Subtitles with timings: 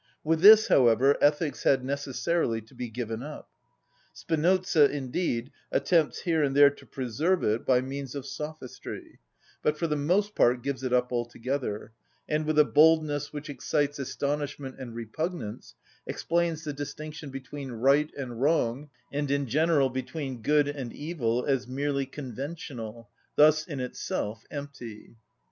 [0.23, 3.51] With this, however, ethics had necessarily to be given up.
[4.13, 9.19] Spinoza, indeed, attempts here and there to preserve it by means of sophistry,
[9.61, 11.91] but for the most part gives it up altogether,
[12.27, 15.75] and, with a boldness which excites astonishment and repugnance,
[16.07, 21.67] explains the distinction between right and wrong, and in general between good and evil, as
[21.67, 24.89] merely conventional, thus in itself empty (for example, Eth.
[24.89, 25.17] iv., prop.
[25.17, 25.19] 37, schol.
[25.19, 25.21] 2).